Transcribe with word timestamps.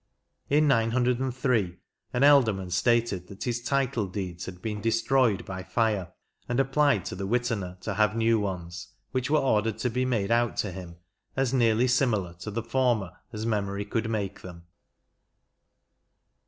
In 0.49 0.67
903^ 0.67 1.77
an 2.13 2.21
ealdorman 2.23 2.71
stated 2.71 3.27
that 3.27 3.43
his 3.43 3.61
title 3.61 4.09
de^ds 4.09 4.45
had 4.45 4.59
been 4.59 4.81
de 4.81 4.89
stroyed 4.89 5.45
by 5.45 5.61
fire, 5.61 6.11
and 6.49 6.59
applied 6.59 7.05
to 7.05 7.15
the 7.15 7.27
Witena 7.27 7.79
to 7.81 7.93
have 7.93 8.15
new 8.15 8.39
ones, 8.39 8.87
which 9.11 9.29
were 9.29 9.37
ordered 9.37 9.77
to 9.77 9.91
be 9.91 10.03
made 10.05 10.31
out 10.31 10.57
to 10.57 10.71
him, 10.71 10.95
as 11.35 11.53
nearly 11.53 11.87
similar 11.87 12.33
to 12.39 12.49
the 12.49 12.63
former 12.63 13.11
as 13.31 13.45
memory 13.45 13.85
could 13.85 14.09
make 14.09 14.41
them. 14.41 14.63